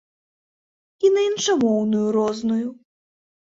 [1.09, 2.67] І на іншамоўную розную.